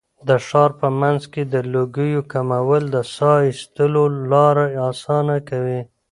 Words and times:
د 0.27 0.29
ښار 0.47 0.71
په 0.81 0.87
منځ 1.01 1.21
کې 1.33 1.43
د 1.53 1.55
لوګیو 1.73 2.21
کمول 2.33 2.83
د 2.95 2.97
ساه 3.15 3.37
ایستلو 3.49 4.03
لاره 4.31 4.65
اسانه 4.91 5.37
کوي. 5.49 5.79